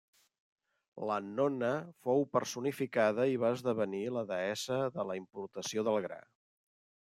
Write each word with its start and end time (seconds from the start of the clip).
L'annona 1.09 1.69
fou 2.05 2.23
personificada 2.37 3.27
i 3.35 3.39
va 3.45 3.53
esdevenir 3.59 4.01
la 4.17 4.25
deessa 4.35 4.81
de 4.99 5.09
la 5.13 5.21
importació 5.23 5.89
del 5.91 6.03
gra. 6.09 6.21